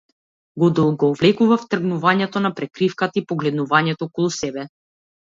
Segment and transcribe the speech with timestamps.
[0.61, 4.65] Го одолговлекував тргнувањето на прекривката и погледнувањето околу себе.